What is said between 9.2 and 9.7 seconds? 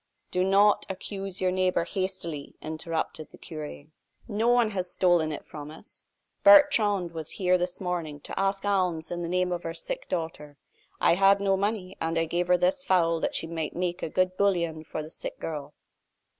the name of